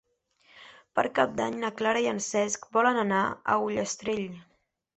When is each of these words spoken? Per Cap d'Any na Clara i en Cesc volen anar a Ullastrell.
Per 0.99 1.03
Cap 1.19 1.35
d'Any 1.41 1.59
na 1.65 1.71
Clara 1.83 2.03
i 2.05 2.09
en 2.13 2.23
Cesc 2.29 2.67
volen 2.81 3.01
anar 3.05 3.23
a 3.57 3.61
Ullastrell. 3.69 4.29